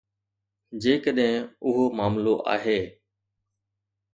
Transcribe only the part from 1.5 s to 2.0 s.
اهو